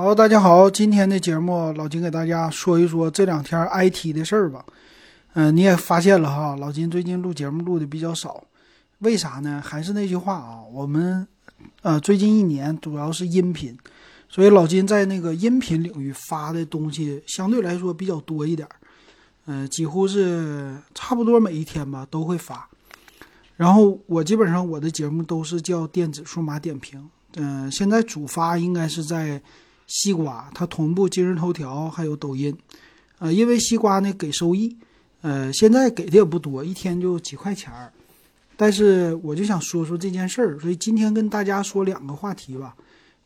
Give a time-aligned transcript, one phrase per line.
[0.00, 4.64] 好，大家好，今天的节目老金给大家说一说这两天 IT 的事儿吧。
[5.32, 8.44] 嗯、你也发现了哈，老金最近录节目录的比较少，
[9.00, 9.60] 为啥呢？
[9.60, 11.26] 还是那句话啊，我们
[11.82, 13.76] 呃最近一年主要是音频，
[14.28, 18.76] 所以老金在那个音频领域发的东西相对来说比较多一点儿，
[19.46, 22.68] 嗯、几乎是差不多每一天吧都会发。
[23.56, 29.42] 然后我基本上我的节目都是叫电子数码点评，嗯、现在主发应该是在
[29.88, 32.56] 西瓜，它同步今日头条还有抖音，
[33.18, 34.76] 呃，因为西瓜呢给收益，
[35.22, 37.90] 呃，现在给的也不多，一天就几块钱儿，
[38.56, 42.76] 但是我就想说说这件事儿，所以今天跟大家说两个话题吧，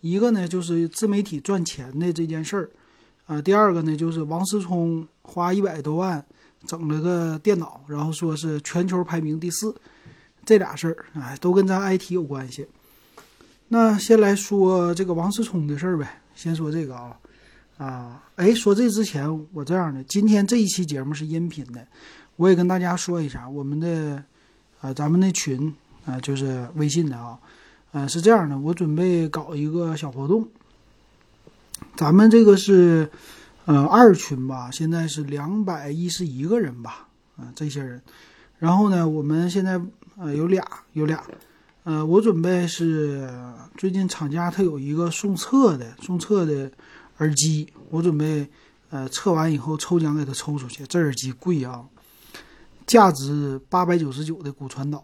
[0.00, 2.70] 一个呢就是自媒体赚钱的这件事儿，
[3.26, 6.24] 啊、第二个呢就是王思聪花一百多万
[6.66, 9.74] 整了个电脑，然后说是全球排名第四，
[10.44, 12.64] 这俩事儿，哎，都跟咱 IT 有关系。
[13.66, 17.18] 那先来说这个王思聪的事儿呗，先说这个啊，
[17.78, 21.86] 啊，哎，说这之前我这样的，今天这一期节目是音频的，
[22.36, 24.22] 我也跟大家说一下我们的
[24.80, 27.38] 啊，咱们的群啊，就是微信的啊，
[27.92, 30.48] 呃，是这样的，我准备搞一个小活动，
[31.96, 33.10] 咱们这个是
[33.66, 38.00] 呃二群吧，现在是两百一十一个人吧，啊、这些人，
[38.58, 39.80] 然后呢，我们现在
[40.16, 41.22] 呃有俩有俩。
[41.84, 43.28] 呃，我准备是
[43.76, 46.70] 最近厂家它有一个送测的送测的
[47.18, 48.48] 耳机，我准备
[48.90, 50.86] 呃测完以后抽奖给它抽出去。
[50.86, 51.84] 这耳机贵啊，
[52.86, 54.98] 价值八百九十九的骨传导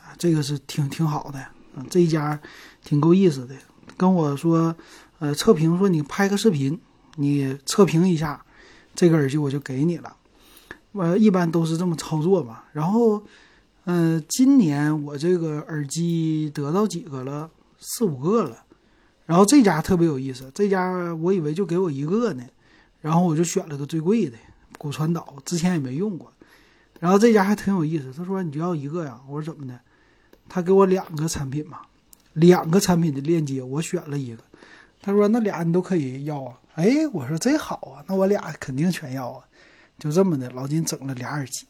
[0.00, 2.40] 啊，这个是挺挺好的，嗯、这一家
[2.84, 3.56] 挺够意思的。
[3.96, 4.72] 跟我说，
[5.18, 6.80] 呃，测评说你拍个视频，
[7.16, 8.40] 你测评一下
[8.94, 10.16] 这个耳机我就给你了。
[10.92, 13.20] 我一般都是这么操作吧，然后。
[13.92, 18.62] 嗯，今年我这个耳机得到几个了，四五个了。
[19.26, 22.44] 然后这家特别有意思，这家我以为就给我一个呢，
[23.00, 24.36] 然后我就选了个最贵的
[24.78, 26.32] 骨传导，之前也没用过。
[27.00, 29.20] 然后这家还挺有意思，他说你就要一个呀？
[29.28, 29.76] 我说怎么的？
[30.48, 31.80] 他给我两个产品嘛，
[32.34, 34.42] 两个产品的链接，我选了一个。
[35.02, 36.60] 他说那俩你都可以要啊？
[36.76, 39.44] 哎，我说这好啊，那我俩肯定全要啊。
[39.98, 41.66] 就这么的，老金整了俩耳机，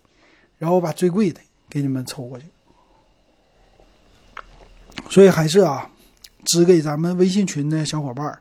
[0.58, 1.40] 然后我把最贵的。
[1.70, 2.44] 给你们抽过去，
[5.08, 5.88] 所以还是啊，
[6.44, 8.40] 只给咱们微信群的小伙伴儿，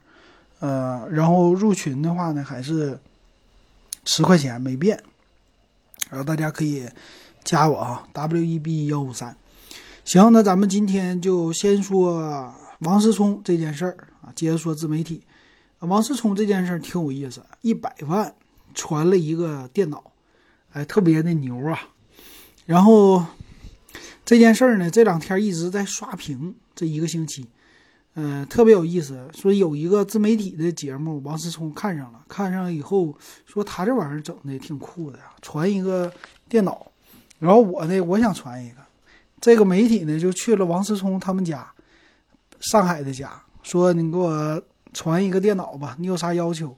[0.60, 3.00] 呃，然后入群的话呢，还是
[4.04, 5.02] 十块钱没变，
[6.10, 6.90] 然后大家可以
[7.44, 9.38] 加我啊，W E B 幺五三。
[10.04, 15.24] 行，那咱们今天就先说王思聪这件事儿啊，接着说自媒体。
[15.80, 18.34] 王思聪这件事儿挺有意思，一百万
[18.74, 20.12] 传了一个电脑，
[20.74, 21.80] 哎，特别的牛啊。
[22.70, 23.26] 然后
[24.24, 27.44] 这件事儿呢，这两天一直在刷屏，这一个星期，
[28.14, 29.28] 呃，特别有意思。
[29.34, 36.14] 说有一个自媒体的节目，王思聪看上了，看上以后说他这玩意儿整的挺酷的呀，传一个
[36.48, 36.92] 电脑。
[37.40, 38.76] 然后我呢，我想传一个，
[39.42, 41.68] 这个媒体呢就去了王思聪他们家，
[42.60, 43.32] 上海的家，
[43.64, 44.62] 说你给我
[44.94, 46.78] 传一个电脑吧，你有啥要求？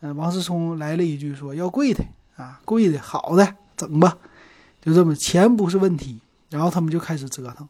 [0.00, 2.04] 嗯、王思聪来了一句说要贵的
[2.34, 4.18] 啊，贵的好的整吧。
[4.80, 6.18] 就这么，钱不是问题，
[6.48, 7.68] 然后他们就开始折腾。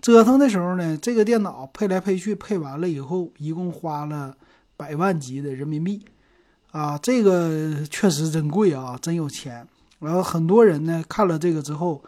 [0.00, 4.36] 折腾的时候呢，这个电脑配来配去，配完了以后，一共花了
[4.76, 6.04] 百万级的人民币，
[6.70, 9.66] 啊，这个确实真贵啊，真有钱。
[9.98, 12.04] 然后很多人呢看了这个之后，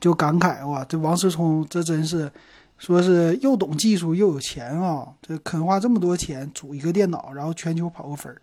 [0.00, 2.32] 就感慨哇，这王思聪这真是，
[2.78, 8.40] 说是又懂技术又有钱啊，这肯花这么多钱组一个电脑，然后全球跑个分儿，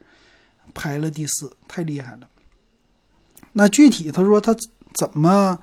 [0.73, 2.29] 排了第四，太厉害了。
[3.51, 4.55] 那具体他说他。
[4.93, 5.57] 怎么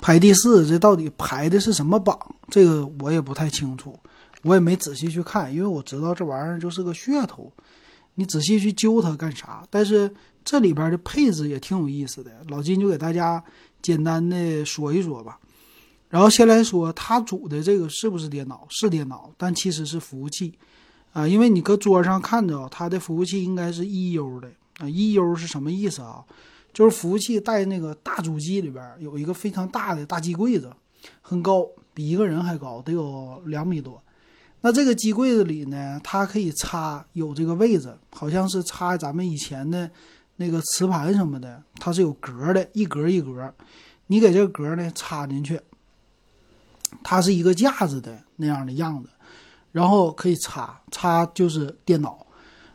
[0.00, 0.66] 排第四？
[0.66, 2.18] 这到底排的是什么榜？
[2.48, 3.98] 这个我也不太清楚，
[4.42, 7.52] 我也没仔细去看，因为我知道这玩意儿就是个噱头，
[8.14, 9.66] 你仔细去揪它干啥？
[9.70, 10.12] 但是
[10.44, 13.42] 这里边的配置也挺有意思的，老金就给大家
[13.80, 15.38] 简单的说一说吧。
[16.10, 18.66] 然后先来说他组的这个是不是电脑？
[18.68, 20.52] 是电脑，但其实是服务器
[21.12, 24.48] 啊，因为你搁桌上看着它的服务器应该是 EU 的
[24.78, 26.22] 啊，EU 是什么意思啊？
[26.74, 30.70] 就是服务器带那个大主机里边有一个非常大的大机柜子，
[31.22, 34.02] 很高，比一个人还高，得有两米多。
[34.60, 39.88] 那这个机柜子里呢，它可以插有这个位置，好像是插咱们以前的
[40.36, 43.54] 那个磁盘什么的，它是有格的，一格一格。
[44.08, 45.60] 你给这个格呢插进去，
[47.02, 49.10] 它是一个架子的那样的样子，
[49.70, 52.23] 然后可以插，插就是电脑。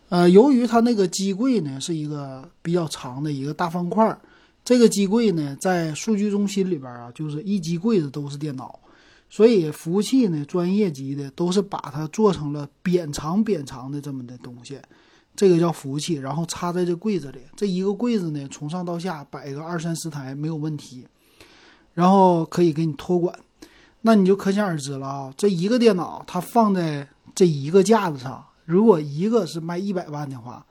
[0.09, 4.19] 呃，由于它那个机柜呢是一个比较长的一个大方块，
[4.65, 8.79] 这个机柜呢在数据中心里边啊，就是一机柜子都是电脑，
[9.29, 14.79] 所以服务器呢专业级的都是把它做成了扁长扁长的这么的东西，
[15.35, 17.39] 这个叫服务器，然后插在这柜子里。
[17.55, 21.05] 这一个柜子呢，从上到下摆个二三十台没有问题，
[21.93, 23.37] 然后可以给你托管。
[24.01, 30.63] 那你就可想而知了啊，这一个电脑它放在这一个架子上，如果一个是卖一百万的话，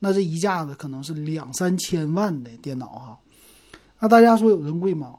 [0.00, 3.18] 那这一架子可能是两三千万的电脑哈。
[4.00, 5.14] 那大家说有人贵吗？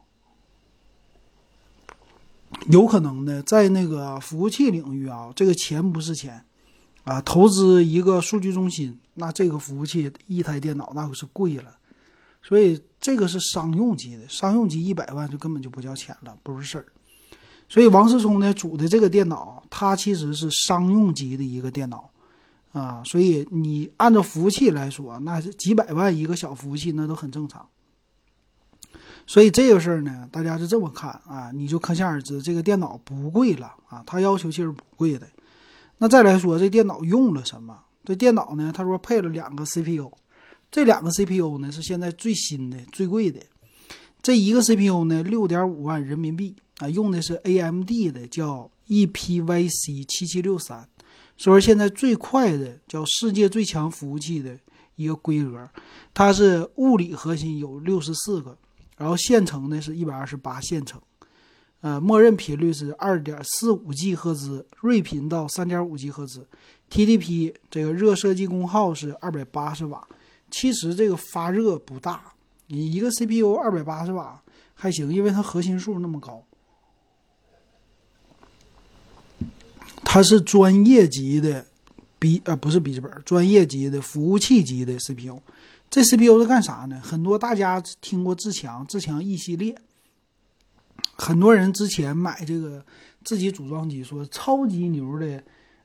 [2.70, 6.44] 有可能的，在那个服务器领域啊，这个钱不是钱，
[7.06, 11.78] 啊，投资一个数据中心，那这个服务器一台电脑那可是贵了，
[12.44, 16.86] 所以这个是商用级的，商用级一百万就根本就不叫钱了，不是事儿。
[17.70, 22.10] 所以王思聪呢组的这个电脑，它其实是商用级的一个电脑，
[22.72, 27.68] 啊，所以你按照服务器来说，那是几百万一个小服务器，那都很正常。
[29.26, 35.28] 所以这个事儿呢，大家是这么看啊，你就可想而知，这个电脑不贵了啊，它要求其实不贵的。
[35.98, 37.78] 那再来说，这电脑用了什么？
[38.06, 40.10] 这电脑呢，他说配了两个 CPU，
[40.72, 43.42] 这两个 CPU 呢是现在最新的、最贵的。
[44.22, 50.88] 这一个 CPU 呢，六点五万人民币啊，用的是 AMD 的，叫 EPYC 七七六三，
[51.38, 54.58] 说现在最快的，叫世界最强服务器的
[54.96, 55.70] 一个规格。
[56.14, 58.58] 它是物理核心有六十四个。
[58.98, 61.00] 然后线程呢是一百二十八线程，
[61.82, 66.48] 呃，默认频率是二点四五 G 赫兹，睿频到三点五 G 赫兹
[66.90, 70.04] ，TDP 这个热设计功耗是二百八十瓦，
[70.50, 72.34] 其实这个发热不大，
[72.70, 74.42] 你一个 CPU 二百八十瓦
[74.74, 76.44] 还行，因为它核心数那么高，
[80.04, 81.66] 它是专业级的
[82.20, 85.40] 笔呃不是笔记本，专业级的服务器级的 CPU。
[85.90, 87.00] 这 CPU 是干啥呢？
[87.04, 89.76] 很多大家听过自强，自强 E 系列，
[91.16, 92.84] 很多人之前买这个
[93.24, 95.42] 自己组装机，说超级牛的，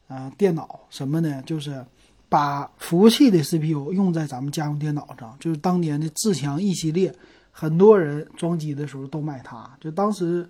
[0.09, 1.41] 呃，电脑什么呢？
[1.47, 1.85] 就是
[2.29, 7.15] 把服务器的 CPU 用在咱们家用电脑上，就是当年的自强 E 系列，
[7.53, 10.49] 很多人装机的时候都买它，就当时，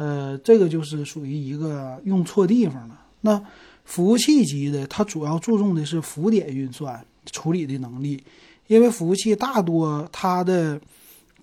[0.00, 2.98] 呃，这个就是属于一个用错地方了。
[3.20, 3.38] 那
[3.84, 8.24] 服务器级的，它主要注重的是浮点运算处理的能力。
[8.66, 10.80] 因为服务器大多它的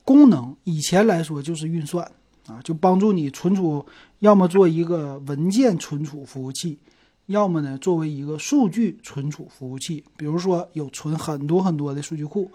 [0.03, 2.03] 功能以前来说就是运算
[2.47, 3.85] 啊，就帮助你存储，
[4.21, 6.79] 要么做一个文件存储服务器，
[7.27, 10.03] 要么呢作为一个数据存储服务器。
[10.17, 12.49] 比如说有存很多很多的数据库，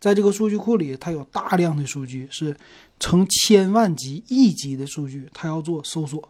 [0.00, 2.56] 在这个数据库里，它有大量的数据，是
[3.00, 6.28] 成千万级、亿级的数据，它要做搜索。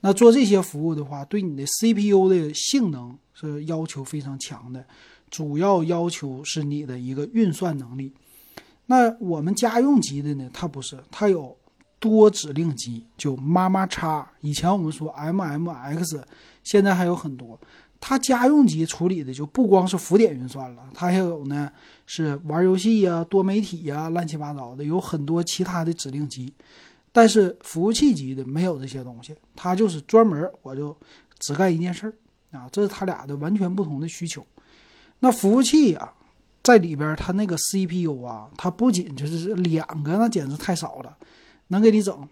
[0.00, 4.84] 那做这些服务的话，对你的 CPU 的性能是要求非常强的。
[5.30, 8.12] 主要要求是你的一个运算能力。
[8.86, 10.48] 那我们家用级的呢？
[10.52, 11.54] 它不是，它有
[11.98, 14.30] 多指令集，就妈妈叉。
[14.40, 16.22] 以前我们说 MMX，
[16.62, 17.58] 现在还有很多。
[18.00, 21.70] 它家用级处理的就不光是浮点运算了，它还有呢
[22.10, 26.50] 是玩游戏呀、多媒体呀、乱七八糟的，有很多其他的指令集。
[27.12, 30.96] 但是服务器级的没有这些东西，它就是专门我就
[31.38, 32.14] 只干一件事儿
[32.58, 34.44] 啊，这是它俩的完全不同的需求。
[35.18, 36.14] 那服务器啊，
[36.62, 41.14] 在里边它那个 CPU 啊，它不仅就是两个，那简直太少了，
[41.66, 42.26] 能给你整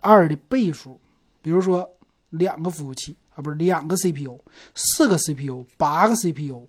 [0.00, 1.00] 二的倍数。
[1.42, 1.88] 比如说
[2.30, 4.38] 两个服务器啊，不是两个 CPU，
[4.76, 6.68] 四个 CPU，八个 CPU，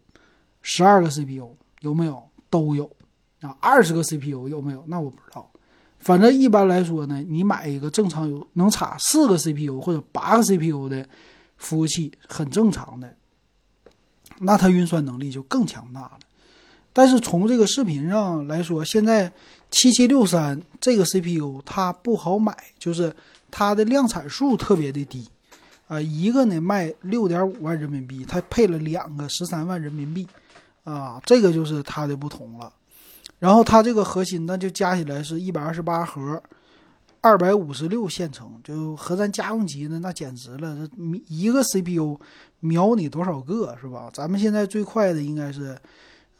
[0.63, 2.28] 十二个 CPU 有没有？
[2.49, 2.85] 都有
[3.41, 3.55] 啊。
[3.59, 4.83] 二十个 CPU 有没有？
[4.87, 5.49] 那我不知道。
[5.99, 11.05] 反正一般来说呢，你买一个正常有能插四个 CPU 或者八个 CPU 的
[11.57, 13.15] 服务器，很正常的。
[14.41, 16.19] 那它运算能力就更强大了，
[16.93, 19.29] 但是从这个视频上来说，现在
[19.69, 23.13] 七七六三这个 CPU 它不好买，就是
[23.51, 25.27] 它的量产数特别的低，
[25.89, 30.25] 啊，一个呢卖六点五万人民币，它配了两个十三万人民币，
[30.83, 32.71] 啊，这个就是它的不同了。
[33.37, 36.41] 然后它这个核心那就加起来是一百二十八核。
[37.21, 40.87] 二百五十六线程，就和咱家用机呢，那简直了！
[40.87, 42.17] 这一个 CPU
[42.61, 44.09] 秒你多少个是吧？
[44.13, 45.77] 咱们现在最快的应该是，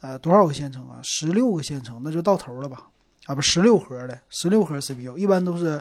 [0.00, 0.98] 呃，多少个线程啊？
[1.02, 2.88] 十六个线程，那就到头了吧？
[3.26, 5.78] 啊，不，十六核的，十六核 CPU 一般都是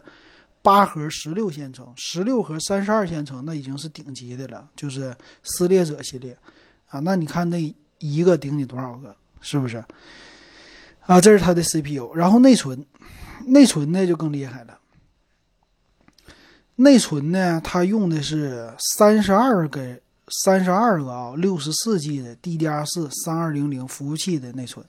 [0.61, 6.37] 八核十六线程，十六核三十二线程，那已经是顶级的了，就是撕裂者系列
[6.89, 6.99] 啊。
[6.99, 9.15] 那你看那一个顶你多少个？
[9.41, 9.83] 是不是？
[11.05, 12.85] 啊，这是它的 CPU，然后内存，
[13.45, 14.79] 内存呢就更厉害了。
[16.75, 17.59] 内存呢？
[17.63, 19.99] 它用的是三十二个、
[20.43, 24.85] 三十二个啊，六十四 G 的 DDR4 三二零零服务器的内存。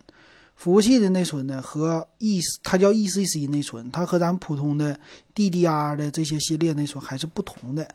[0.56, 4.98] 服务器的内存呢，和 E 它叫 ECC 内存，它和咱们普通的
[5.34, 7.88] DDR 的这些系列内存还是不同的。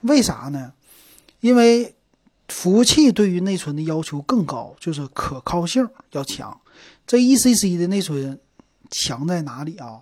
[0.00, 0.72] 为啥呢？
[1.40, 1.94] 因为
[2.48, 6.58] 服务器对于内存的要求更高，就是可靠性要强。
[7.06, 8.38] 这 ECC 的内存
[8.90, 10.00] 强在哪里啊？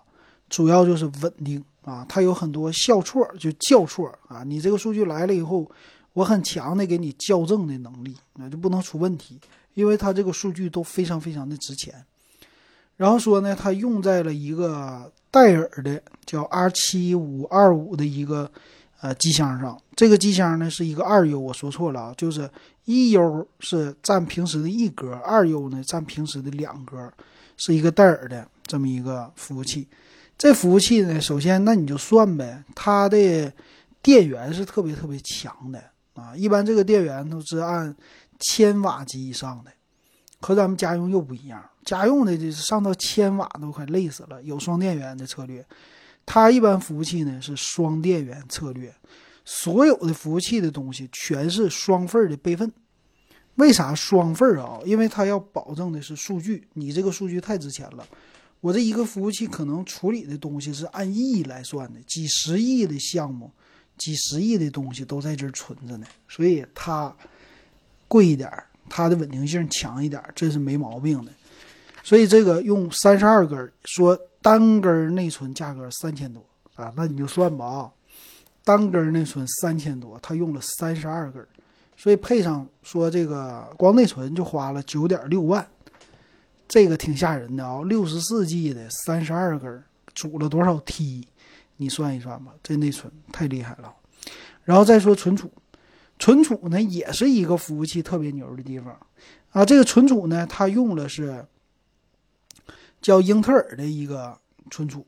[0.48, 4.44] 主要就是稳定啊，它有很多校错就校错啊。
[4.44, 5.68] 你这个数据来了以后，
[6.12, 9.40] 我很强的给你校正的能力，那就不能出问题，
[9.74, 12.04] 因为它这个数据都非常非常的值钱。
[12.96, 18.50] 然后说呢，它用在了一个戴尔的叫 R 七五二五的一个
[19.00, 19.80] 呃机箱上。
[19.96, 22.50] 这个机箱呢是一个二 U，我说错了啊，就是
[22.84, 27.12] 一 U 是占平时的一格，二 U 呢占平时的两格，
[27.56, 29.86] 是一个戴尔的这么一个服务器。
[30.36, 33.52] 这服务器呢，首先那你就算呗，它的
[34.02, 35.82] 电源是特别特别强的
[36.14, 37.94] 啊，一般这个电源都是按
[38.40, 39.70] 千瓦级以上的，
[40.40, 41.62] 和咱们家用又不一样。
[41.84, 45.64] 家用的就是上到千瓦都快累死了，有双电源的策略。
[46.26, 48.94] 它一般服务器呢是双电源策略，
[49.44, 52.72] 所有的服务器的东西全是双份的备份。
[53.56, 54.80] 为啥双份啊？
[54.84, 58.04] 因为它要保证的是数据，你这个数据太值钱了。
[58.60, 63.50] 我这一个服务器可能处理的东西是按亿来算的，几十亿的项目，
[63.96, 67.14] 几十亿的东西都在这儿存着呢，所以它
[68.08, 68.50] 贵一点，
[68.88, 71.30] 它的稳定性强一点，这是没毛病的。
[72.02, 77.90] 所以这个用三十二根，说单根内存价格三千多啊，那你就算吧啊，
[78.62, 81.42] 单根内存三千多，它用了三十二根，
[81.96, 85.66] 所以配上说这个光内存就花了九点六万，
[86.68, 89.82] 这个挺吓人的啊，六十四 G 的三十二根，
[90.14, 91.26] 组了多少 T？
[91.78, 93.90] 你算一算吧，这内存太厉害了。
[94.64, 95.50] 然后再说存储，
[96.18, 98.94] 存储呢也是一个服务器特别牛的地方
[99.52, 101.42] 啊，这个存储呢它用的是。
[103.04, 104.34] 叫英特尔的一个
[104.70, 105.04] 存储，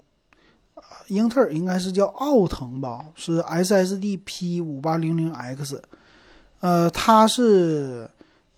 [1.06, 5.82] 英特尔应该是叫奥腾吧，是 SSD P 五八零零 X，
[6.60, 8.06] 呃，它是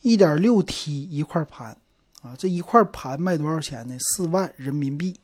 [0.02, 1.68] 一点六 T 一块盘，
[2.20, 3.96] 啊，这一块盘卖多少钱呢？
[4.00, 5.14] 四万人民币。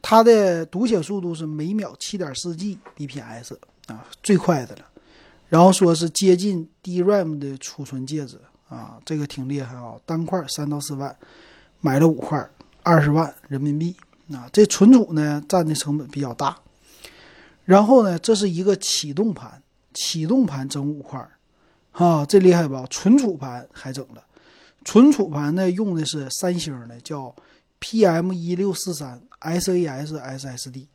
[0.00, 3.56] 它的读写速度是每秒七点四 G bps，
[3.88, 4.86] 啊，最快的了。
[5.48, 11.16] 然后说是接近 DRAM 的储存介质，啊，这个挺厉害啊，单块三到四万，
[11.80, 12.48] 买了五块。
[12.82, 13.96] 二十万人民币
[14.32, 16.56] 啊，这存储呢占的成本比较大。
[17.64, 19.62] 然后呢，这是一个启动盘，
[19.94, 21.24] 启动盘整五块，
[21.92, 22.84] 哈，这厉害吧？
[22.90, 24.24] 存储盘还整了，
[24.84, 27.34] 存储盘呢用的是三星的，叫
[27.80, 30.86] PM 一六四三 SAS SSD，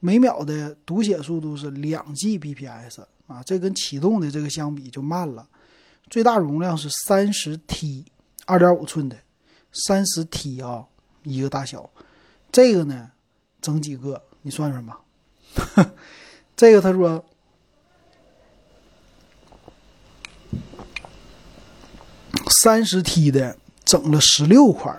[0.00, 5.46] 每秒的读写速度是两 Gbps 啊，这跟启动的这个相比就慢了。
[6.08, 8.06] 最大容量是三十 T，
[8.46, 9.16] 二点五寸的，
[9.72, 10.86] 三十 T 啊。
[11.24, 11.90] 一个大小，
[12.52, 13.10] 这个呢，
[13.60, 14.22] 整几个？
[14.42, 15.00] 你算算吧。
[16.54, 17.24] 这个他说
[22.50, 24.94] 三十 T 的整了十六块，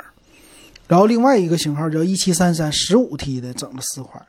[0.87, 4.25] 然后另外一个型号叫一七三三十五 T 的整了四块，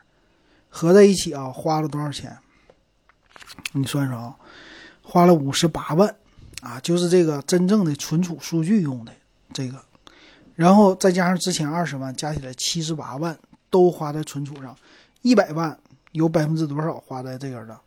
[0.68, 2.36] 合在一起啊，花了多少钱？
[3.72, 4.36] 你算算啊，
[5.02, 6.14] 花了五十八万
[6.60, 9.12] 啊，就是这个真正的存储数据用的
[9.52, 9.82] 这个。
[10.56, 13.38] 然后再加上之前二十万，加起来七十八万
[13.70, 14.75] 都花在存储上，
[15.20, 15.78] 一百万
[16.12, 17.78] 有百分之多少花在这个的，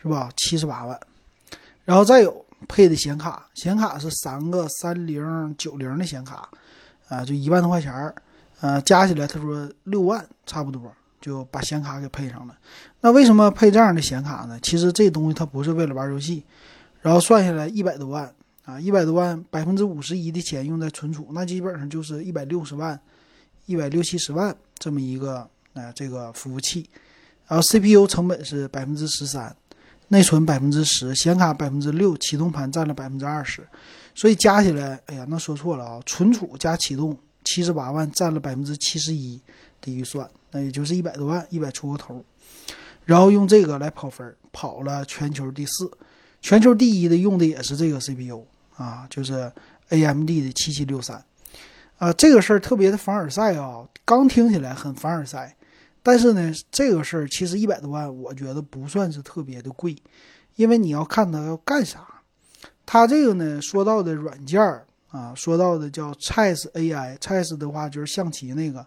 [0.00, 0.30] 是吧？
[0.36, 0.98] 七十八万。
[1.84, 6.48] 然后再有配的显卡，显卡是三个三零九零的显卡，
[7.08, 8.14] 啊，就一万多块钱儿，
[8.60, 10.90] 呃，加起来他说六万差不多
[11.20, 12.56] 就把显卡给配上了。
[13.02, 14.58] 那为什么配这样的显卡呢？
[14.62, 16.42] 其实这东西它不是为了玩游戏，
[17.02, 18.32] 然后算下来一百多万。
[18.64, 23.00] 啊，一百多万，百分之五十一的钱用在存储，那基本上就是一百六十万，
[23.66, 26.88] 一百六七十万这么一个啊，这个服务器。
[27.46, 29.56] 然后 CPU 成本是百分之十三，
[30.08, 33.66] 内存百分之十，显卡百分之六，启动盘占了百分之二十，
[34.14, 39.40] 所以加起来，哎呀，那说错了啊，存储加启动七十八万，占了百分之七十一
[39.80, 42.24] 的预算，那也就是一百多万，一百出个头。
[43.04, 45.90] 然后用这个来跑分，跑了全球第四，
[46.40, 48.44] 全球第一的用的也是这个 CPU。
[48.76, 49.52] 啊，就是
[49.90, 51.22] A M D 的七七六三，
[51.98, 55.54] 啊，这个事儿特别的凡尔赛啊，刚听起来很凡尔赛，
[56.02, 59.94] 但是呢，这个事儿其实一百多万，我觉得不算是特别的贵，
[60.56, 62.06] 因为你要看它要干啥。
[62.86, 68.86] 它这个呢，说到的软件儿啊，说到的叫 Chess AI，Chess 的话就是象棋那个，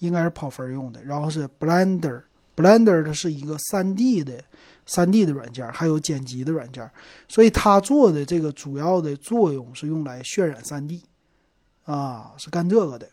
[0.00, 1.02] 应该是跑分用的。
[1.02, 4.44] 然后是 Blender，Blender 它是一个三 D 的。
[4.86, 6.90] 三 D 的软件，还有剪辑的软件，
[7.28, 11.02] 所以它做的这个主要的作用是用来渲染三 D，
[11.84, 13.08] 啊，是干这个的。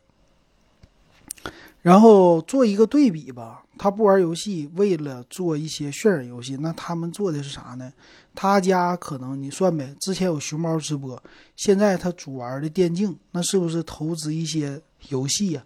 [1.81, 7.93] 然后做一个对比吧，他不玩游戏，为了做一些渲染游戏，那他们做的是啥呢？
[8.35, 11.21] 他家可能你算呗，之前有熊猫直播，
[11.55, 15.63] 现在他主玩的电竞，那是不是投资一些游戏呀？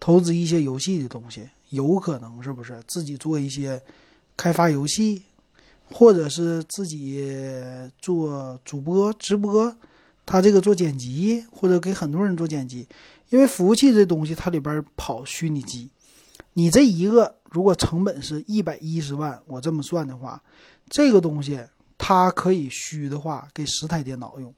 [0.00, 3.80] 投资一些游戏的东西，有可能是不是自己做一些
[4.36, 5.22] 开发游戏，
[5.90, 7.24] 或者是自己
[7.98, 9.74] 做主播直播，
[10.26, 12.86] 他这个做剪辑，或者给很多人做剪辑。
[13.30, 15.90] 因为服务器这东西，它里边跑虚拟机，
[16.52, 20.40] 你这一个如果成本是一百一十万，我这么算的话，
[20.88, 21.58] 这个东西
[21.98, 24.54] 它可以虚的话给十台电脑用，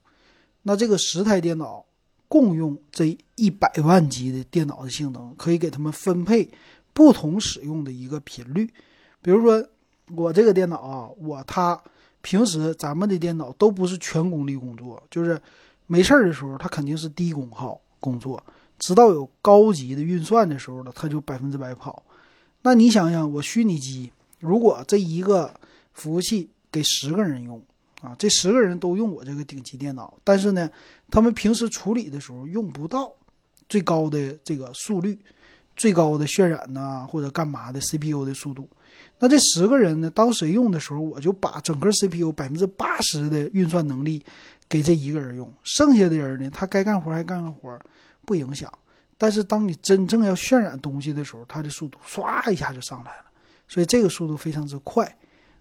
[0.63, 1.83] 那这个十台电脑
[2.27, 6.47] 共用这一百万级的电脑的性能，可以给他们分配
[6.93, 8.69] 不同使用的一个频率。
[9.27, 9.61] 比如说
[10.15, 11.77] 我这个电脑啊，我它
[12.21, 15.37] 平时咱们的电脑都不是全功率工作，就是
[15.85, 18.41] 没事儿的时候，它肯定是低功耗工作。
[18.79, 22.01] 直到有高级的运算的时候呢，它就百分之百跑。
[22.61, 25.53] 那你想想，我虚拟机如果这一个
[25.91, 27.61] 服务器给十个人用
[28.01, 30.69] 啊，这十个人都用我这个顶级电脑，但是呢，
[31.11, 33.11] 他们平时处理的时候用不到
[33.67, 35.19] 最高的这个速率、
[35.75, 38.65] 最高的渲染呐，或者干嘛的 CPU 的速度。
[39.19, 44.23] 那这十个人呢，当谁用的时候，我就把整个 CPU 百分之八十的运算能力
[44.69, 47.79] 给这一个人用，剩下的人呢，他该干活还干干活。
[48.25, 48.69] 不影响，
[49.17, 53.23] 但是当你真正要渲染东西的时候，它的速度唰一下就上来了，
[53.65, 55.17] 所以这个速度非常之快，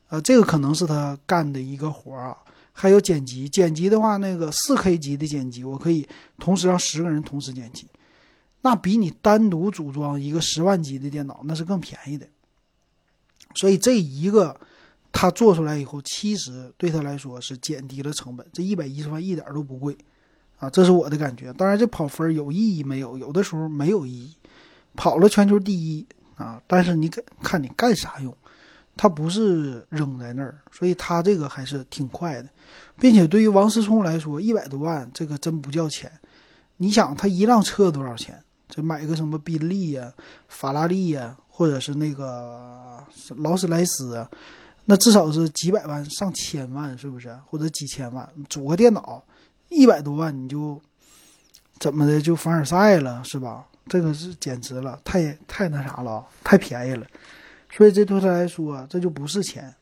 [0.09, 2.37] 呃，这个可能是他干的一个活啊。
[2.73, 6.05] 还有剪辑，剪辑的话，那个四 K 级的剪辑，我可以
[6.41, 7.87] 同时让十个人同时剪辑，
[8.63, 12.27] 那比你单独组装一个十万级的电脑那是更便宜的。
[13.57, 14.55] 所以这一个
[15.11, 19.97] 他做出来以后，其实对他来说是减低了成本，这一百一十万一点都不贵。
[20.59, 21.53] 啊，这是我的感觉。
[21.53, 23.19] 当然，这跑分有意义没有？
[23.19, 24.35] 有的时候没有意义。
[24.95, 27.11] 跑了全球第一啊，但是你
[27.43, 28.35] 看你干啥用？
[28.97, 32.49] 它不是扔在那儿，所以它这个还是挺快的，
[32.99, 36.11] 并且对于王思聪来说，一百多万这个真不叫钱。
[36.79, 38.43] 你想，他一辆车多少钱？
[38.68, 40.12] 这买个什么宾利呀、
[40.49, 43.05] 法拉利呀，或者是那个
[43.37, 44.31] 劳斯莱斯啊，
[44.87, 47.37] 那至少是几百万、上千万，是不是？
[47.46, 49.22] 或者几千万，组个电脑。
[49.68, 50.81] 一百多万你就
[51.81, 53.66] 怎么的就凡尔赛了是吧？
[53.88, 57.07] 这个是简直了，太太那啥了，太便宜了。
[57.70, 59.74] 所以这对他来说，这就不是钱。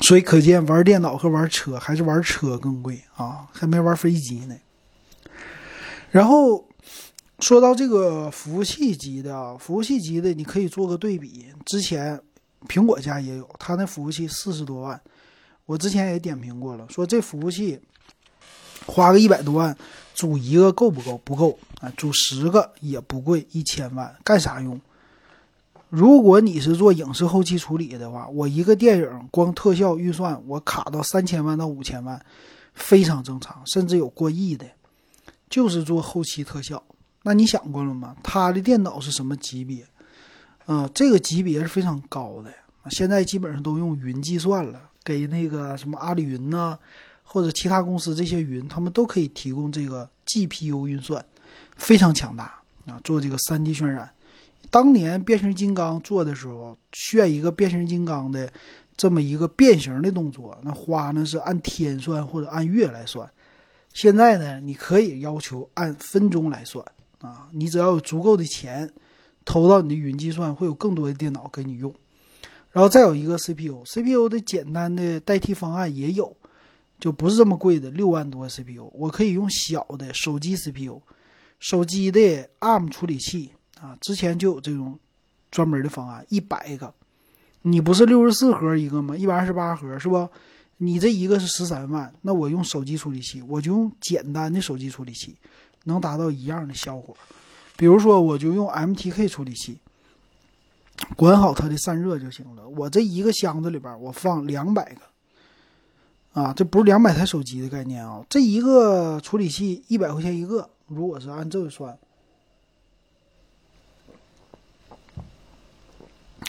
[0.00, 4.54] 所以可见，玩电脑和玩车还是玩车更贵啊，还没玩飞机呢。
[6.14, 6.64] 然后
[7.40, 12.20] 说到这个服务器级的啊，服务器级的你可以做个对比，之前
[12.68, 15.00] 苹果家也有，它那服务器四十多万。
[15.66, 17.80] 我之前也点评过了，说这服务器
[18.86, 19.76] 花个一百多万
[20.14, 21.20] 组一个够不够？
[21.24, 24.80] 不够啊，组十个也不贵，一千万干啥用？
[25.88, 32.24] 如果你是做影视后期处理的话，我一个电影光特效预算我卡到三千万到五千万，
[32.72, 34.64] 非常正常，甚至有过亿的，
[35.54, 36.82] 就是做后期特效。
[37.22, 38.16] 那你想过了吗？
[38.24, 39.86] 他的电脑是什么级别？
[40.66, 42.52] 啊，这个级别是非常高的，
[42.90, 44.90] 现在基本上都用云计算了。
[45.04, 46.76] 给那个什么阿里云呐，
[47.22, 51.24] 或者其他公司这些云，他们都可以提供这个 GPU 运算，
[51.76, 53.00] 非常强大啊！
[53.04, 54.10] 做这个 3D 渲染，
[54.70, 58.52] 当年变形金刚做的时候，炫一个变形金刚的
[58.96, 63.30] 这么一个变形的动作，那花呢是按天算或者按月来算。
[63.94, 66.84] 现在呢，你可以要求按分钟来算
[67.20, 67.48] 啊！
[67.52, 68.92] 你只要有足够的钱
[69.44, 71.94] 投到你的云计算，会有更多的电脑给你用。
[72.72, 76.36] 然后再有一个 CPU，CPU 的简单的代替方案也有，
[76.98, 81.00] 就不是这么贵的，六万多 CPU，我可以用小的手机 CPU，
[81.60, 84.98] 手机的 ARM 处理器啊，之前就有这种
[85.52, 86.92] 专门的方案，一百个，
[87.62, 89.16] 你不是六十四核一个吗？
[89.16, 90.28] 一百二十八核是不？
[90.78, 95.36] 你这一个是十三万，那我用手机处理器，我就用简单的手机处理器，
[95.84, 97.16] 能达到一样的效果。
[97.76, 99.78] 比如说，我就用 MTK 处理器。
[101.16, 102.66] 管好它的散热就行了。
[102.68, 108.24] 我这一个箱子里边，我放两百个，啊，这不是两百台手机的概念啊。
[108.30, 111.98] 这一个处理器一百块钱一个，如果是按这个算，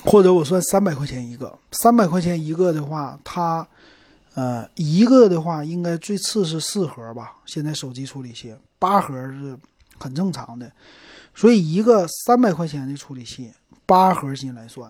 [0.03, 3.67] 或者我算三百块钱一个，三百块钱一个的话，它，
[4.35, 7.37] 呃，一个的话应该最次是四核吧。
[7.45, 9.57] 现在手机处理器八核是
[9.97, 10.71] 很正常的，
[11.33, 13.51] 所以一个三百块钱的处理器。
[13.87, 14.89] 八核心来算，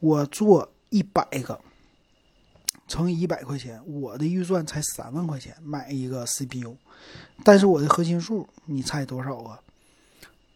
[0.00, 1.60] 我做一百个，
[2.88, 6.74] 乘以一百块钱，我的预算才三万块钱买一个 CPU，
[7.44, 9.60] 但是我的核心数，你猜多少啊？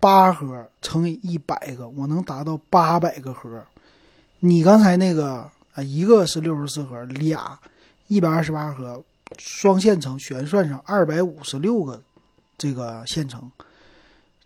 [0.00, 3.62] 八核乘以一百个，我能达到八百个核。
[4.40, 7.61] 你刚才那个啊，一个是六十四核，俩
[8.09, 9.05] 一百二十八核，
[9.38, 12.03] 双线程旋算上二百五十六个
[12.57, 13.51] 这个线程，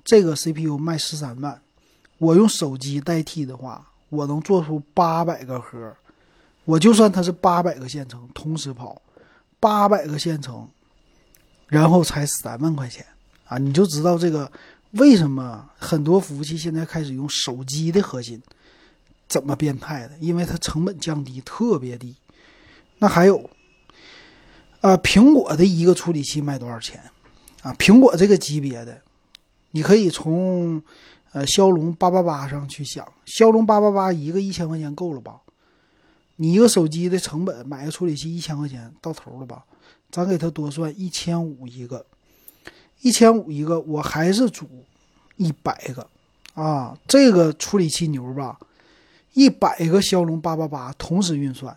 [0.04, 1.60] 这个 CPU 卖十三万。
[2.18, 5.96] 我用手机代替的话，我能做出八百个核。
[6.64, 9.00] 我就算它是八百个线程同时跑，
[9.58, 10.68] 八百个线程，
[11.66, 13.04] 然后才三万块钱
[13.46, 13.58] 啊！
[13.58, 14.50] 你就知道这个。
[14.92, 18.42] 为什么很多服务器现在开始用手机的核心？
[19.26, 20.18] 怎么变态的？
[20.18, 22.14] 因为它成本降低特别低。
[23.02, 23.50] 那还有，
[24.80, 27.02] 啊，苹果的一个处理器卖多少钱？
[27.62, 29.02] 啊，苹果这个级别的，
[29.72, 30.80] 你可以从
[31.32, 35.40] 呃骁龙八八八上去想，骁龙八八八一个一千块钱够了吧？
[36.36, 39.64] 你一个手机的成本买个处理器一千块钱到头了吧？
[40.12, 42.06] 咱给它多算一千五一个。
[43.00, 44.64] 一千五一个，我还是组
[45.38, 46.08] 一百个
[46.54, 46.96] 啊！
[47.08, 48.60] 这个处理器牛吧？
[49.32, 51.76] 一百个骁龙八八八同时运算，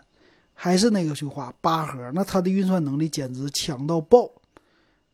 [0.56, 4.28] 还是那个句话，八核，那它的运算能力简直强到爆。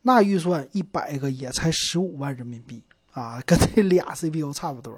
[0.03, 4.97] 那预算一百个也才十五万人民币啊， 跟这俩 CPU 差不多。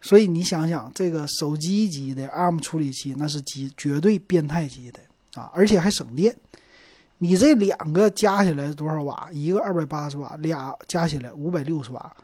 [0.00, 5.00] 所以你想想，这个手机级的 ARM 处理器，那是极绝对变态级的
[5.34, 6.36] 啊，而且还省电。
[7.18, 9.28] 你这两个加起来多少瓦？
[9.32, 12.16] 一个二百八十瓦，俩加起来五百六十瓦。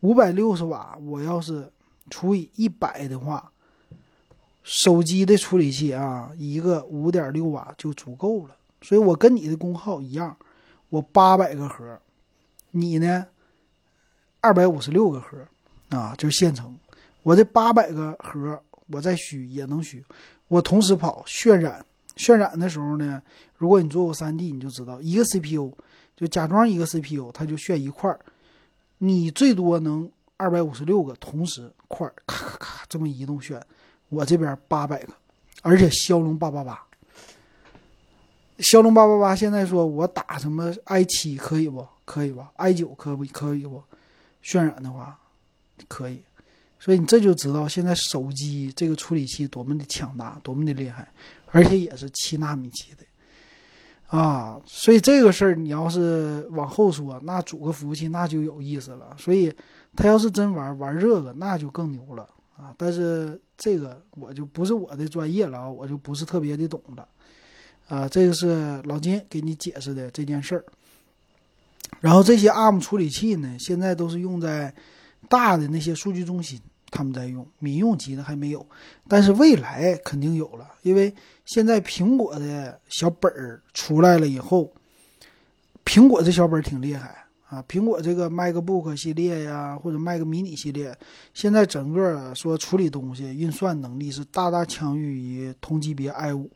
[0.00, 1.70] 五百六十瓦，我要是
[2.08, 3.52] 除以一百的话，
[4.72, 8.54] 手机的处理器啊，一个五点六瓦就足够了。
[8.82, 10.36] 所以我跟你的功耗一样，
[10.90, 12.00] 我八百个核，
[12.70, 13.26] 你呢
[14.40, 15.36] 二百五十六个核
[15.88, 16.78] 啊，就是现成。
[17.24, 20.04] 我这八百个核，我再虚也能虚，
[20.46, 21.84] 我同时跑渲染。
[22.16, 23.20] 渲染的时候呢，
[23.56, 25.76] 如果你做过 3D，你就知道一个 CPU
[26.16, 28.20] 就假装一个 CPU，它就炫一块儿，
[28.98, 33.60] 你最多能二百五十六个同时块咔咔咔这么移动炫。
[34.10, 35.12] 我这边八百个，
[35.62, 36.84] 而且骁龙八八八，
[38.58, 41.86] 骁龙八八八现在说我打什么 i 七可以不？
[42.04, 43.82] 可以吧？i 九可不可以不？
[44.44, 45.18] 渲染的话
[45.88, 46.20] 可以。
[46.78, 51.06] 所以你这就知道现在手机这个处理器多么的强大，多么的厉害，
[51.52, 59.14] 而且也是七纳米级的，啊，所以这个事儿你要是往后说，那组个服务器那就有意思了。
[59.18, 59.54] 所以
[59.94, 62.28] 他要是真玩玩这个，那就更牛了
[62.60, 62.74] 啊！
[62.76, 67.08] 但是这个我就不是我的专业了啊，我就不是特别的懂了，
[67.88, 70.64] 啊，这个是老金给你解释的这件事儿。
[72.00, 74.74] 然后这些 ARM 处理器呢，现在都是用在
[75.28, 76.60] 大的那些数据中心。
[76.92, 78.66] 他们在用民用级的还没有，
[79.06, 84.72] 但是未来肯定有了，因为现在苹果的小本儿出来了以后，
[85.84, 87.19] 苹果这小本儿挺厉害
[87.50, 87.62] 啊。
[87.68, 90.96] 苹果这个 MacBook 系列呀，或者 Mac mini 系列，
[91.34, 96.48] 现在整个说处理东西、运算能力是大大强于同级别 i 五，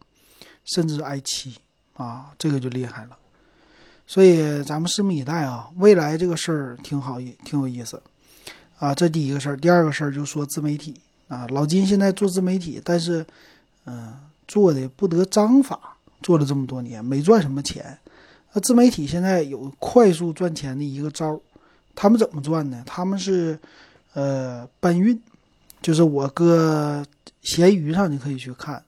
[0.64, 1.56] 甚至 i 七
[1.92, 3.18] 啊，这个就厉害了。
[4.06, 8.02] 所以咱们拭目以待啊，未来这个事儿挺好，挺有意思。
[8.78, 11.46] 啊，这第一个事儿，第二个事儿就说自媒体啊。
[11.48, 13.24] 老金现在做自媒体，但是，
[13.86, 14.12] 嗯，
[14.46, 17.96] 做的不得章法，做了这么多年没赚什么钱。
[18.54, 21.40] 那自媒体现在有快速赚钱的一个招儿，
[21.94, 22.82] 他们怎么赚呢？
[22.86, 23.58] 他们是，
[24.14, 25.20] 呃，搬运，
[25.82, 27.04] 就是我搁
[27.42, 28.82] 闲鱼上你可以去看，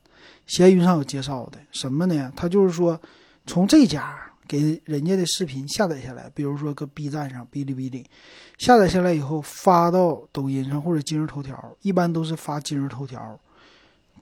[0.47, 2.33] 闲鱼上有介绍的什么呢？
[2.35, 2.99] 他就是说
[3.45, 4.23] 从这家。
[4.49, 8.07] 给人家的视频下载下来，比如说搁 B 站上、哔哩哔哩
[8.59, 13.37] 下载下来以后发到抖音上或者今日头条，一般都是发今日头条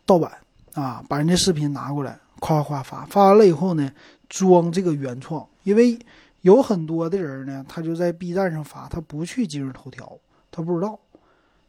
[0.07, 0.33] 盗版
[0.73, 3.91] 啊，把人家视频拿过来，夸夸发，发完了以后呢，
[4.29, 5.99] 装这个原创，因为
[6.43, 10.19] 有很多的人呢，他就在 B 站上发，他不去今日头条，
[10.51, 11.01] 他不知道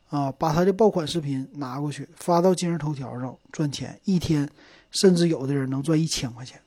[0.10, 4.50] 啊，把他的爆款视频拿过去发到今日头条上赚钱，一天
[4.92, 6.60] 甚至有的人能赚一千块钱。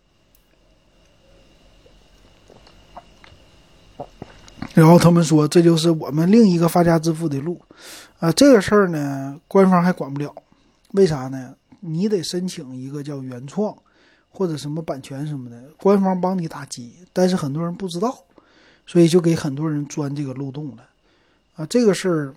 [4.72, 7.60] 然后他们说，这就是我们另一个发家致富的路，
[8.20, 10.34] 啊，这个事儿呢，官方还管不了，
[10.92, 11.54] 为啥呢？
[11.80, 13.76] 你得申请一个叫原创，
[14.38, 18.16] 或者什么版权什么的，官方帮你打击，但是很多人不知道，
[18.86, 20.88] 所以就给很多人钻这个漏洞了，
[21.56, 22.32] 啊，这个事儿，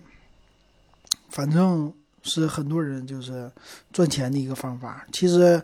[1.29, 3.51] 反正是很多人就是
[3.93, 5.05] 赚钱的一个方法。
[5.11, 5.61] 其实，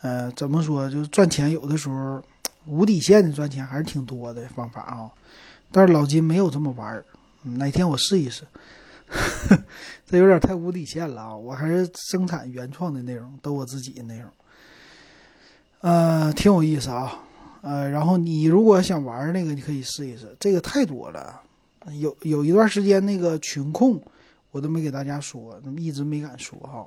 [0.00, 2.24] 呃，怎么说，就是赚钱有的时候
[2.64, 5.10] 无底线的赚钱还是挺多的方法啊。
[5.70, 7.04] 但是老金没有这么玩儿，
[7.42, 8.42] 哪天我试一试。
[10.08, 11.36] 这有点太无底线了啊！
[11.36, 14.30] 我还是生产原创的内容，都我自己的内容。
[15.84, 17.20] 呃，挺有意思啊。
[17.60, 20.34] 呃，然后你如果想玩那个，你可以试一试。
[20.40, 21.38] 这个太多了，
[22.00, 24.02] 有有一段时间那个群控，
[24.50, 26.86] 我都没给大家说，一直没敢说哈。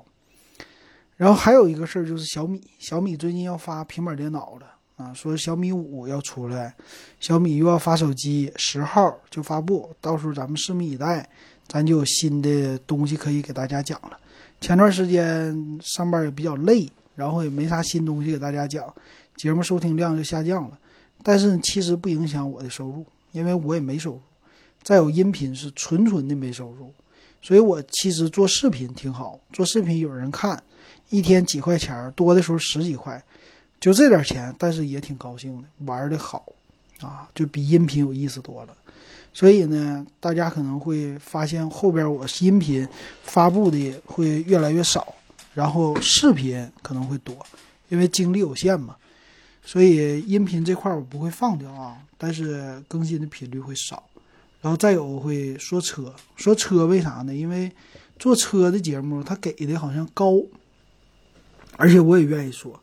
[1.16, 6.74] 然后还有一个事儿就是小米，小米最近要发平板电脑了啊，说小米五要出来，
[7.20, 11.28] 小米又要发手机，十号就发布，到时候咱们拭目以待，
[11.68, 14.18] 咱就有新的东西可以给大家讲了。
[14.60, 18.94] 前段时间上班也比较累，然后也没啥新东西给大家讲。
[19.34, 20.78] 节目收听量就下降了，
[21.24, 24.20] 但是其实不影响我的收入，因为我也没收入。
[24.84, 26.92] 再有音频是纯纯的没收入，
[27.42, 30.62] 所以我其实做视频挺好，做视频有人看，
[31.10, 33.20] 一天几块钱，多的时候十几块，
[33.80, 36.46] 就这点钱，但是也挺高兴的，玩的好
[37.00, 38.74] 啊，就比音频有意思多了。
[39.34, 42.88] 所以呢，大家可能会发现后边我音频
[43.22, 45.14] 发布的会越来越少，
[45.58, 47.34] 然后视频可能会多，
[47.88, 48.94] 因为精力有限嘛。
[49.60, 54.08] 所以音频这块我不会放掉啊，但是更新的频率会少。
[54.60, 57.34] 然后再有会说车，说车为啥呢？
[57.34, 57.72] 因为
[58.20, 60.40] 做车的节目他给的好像高，
[61.76, 62.80] 而且我也愿意说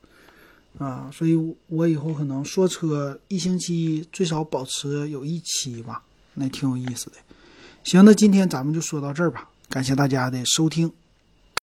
[0.77, 7.15] 啊，所以我以后可能说车一星期最少保持有一期吧，那挺有意思的。
[7.85, 10.91] 行，那今天咱们就说到这儿吧，感谢大家的收听。